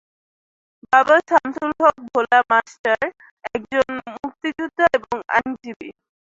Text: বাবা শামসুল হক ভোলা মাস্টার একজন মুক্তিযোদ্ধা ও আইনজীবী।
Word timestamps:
বাবা 0.87 1.15
শামসুল 1.27 1.71
হক 1.79 1.97
ভোলা 2.09 2.39
মাস্টার 2.51 3.01
একজন 3.49 3.87
মুক্তিযোদ্ধা 4.15 4.87
ও 5.05 5.15
আইনজীবী। 5.35 5.89